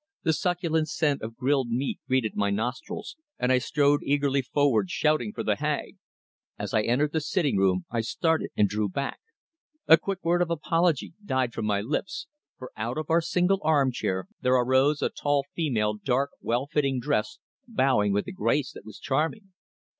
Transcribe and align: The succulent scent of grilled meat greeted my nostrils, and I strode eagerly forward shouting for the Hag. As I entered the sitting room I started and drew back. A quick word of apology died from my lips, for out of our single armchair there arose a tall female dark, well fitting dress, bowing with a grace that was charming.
The 0.23 0.33
succulent 0.33 0.87
scent 0.89 1.21
of 1.21 1.35
grilled 1.37 1.69
meat 1.69 1.99
greeted 2.07 2.35
my 2.35 2.49
nostrils, 2.49 3.17
and 3.37 3.51
I 3.51 3.59
strode 3.59 4.01
eagerly 4.03 4.41
forward 4.41 4.89
shouting 4.89 5.31
for 5.31 5.43
the 5.43 5.57
Hag. 5.57 5.97
As 6.57 6.73
I 6.73 6.81
entered 6.81 7.11
the 7.13 7.21
sitting 7.21 7.55
room 7.57 7.85
I 7.91 8.01
started 8.01 8.49
and 8.57 8.67
drew 8.67 8.89
back. 8.89 9.19
A 9.87 9.99
quick 9.99 10.23
word 10.23 10.41
of 10.41 10.49
apology 10.49 11.13
died 11.23 11.53
from 11.53 11.65
my 11.65 11.81
lips, 11.81 12.25
for 12.57 12.71
out 12.75 12.97
of 12.97 13.11
our 13.11 13.21
single 13.21 13.59
armchair 13.61 14.25
there 14.41 14.55
arose 14.55 15.03
a 15.03 15.09
tall 15.09 15.45
female 15.55 15.93
dark, 16.03 16.31
well 16.41 16.65
fitting 16.65 16.99
dress, 16.99 17.37
bowing 17.67 18.11
with 18.11 18.25
a 18.25 18.31
grace 18.31 18.71
that 18.71 18.85
was 18.85 18.97
charming. 18.97 19.53